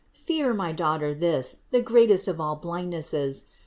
Fear, 0.15 0.55
my 0.55 0.71
daughter, 0.71 1.13
this, 1.13 1.57
the 1.69 1.79
great 1.79 2.09
est 2.09 2.27
of 2.27 2.41
all 2.41 2.55
blindnesses. 2.55 3.43